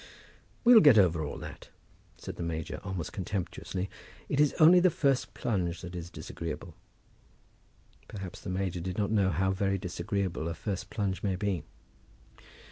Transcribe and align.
"We'll 0.63 0.79
get 0.79 0.97
over 0.97 1.23
all 1.23 1.37
that," 1.37 1.69
said 2.17 2.35
the 2.35 2.41
major, 2.41 2.79
almost 2.83 3.13
contemptuously. 3.13 3.87
"It 4.29 4.39
is 4.39 4.53
only 4.59 4.79
the 4.79 4.89
first 4.89 5.35
plunge 5.35 5.81
that 5.81 5.95
is 5.95 6.09
disagreeable." 6.09 6.73
Perhaps 8.07 8.41
the 8.41 8.49
major 8.49 8.79
did 8.79 8.97
not 8.97 9.11
know 9.11 9.29
how 9.29 9.51
very 9.51 9.77
disagreeable 9.77 10.47
a 10.47 10.55
first 10.55 10.89
plunge 10.89 11.21
may 11.21 11.35
be! 11.35 11.61